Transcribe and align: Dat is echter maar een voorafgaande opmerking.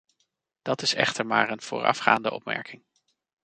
Dat 0.61 0.81
is 0.81 0.93
echter 0.93 1.25
maar 1.25 1.51
een 1.51 1.61
voorafgaande 1.61 2.31
opmerking. 2.31 2.83